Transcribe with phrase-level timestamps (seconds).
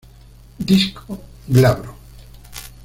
[0.57, 1.95] Disco glabro.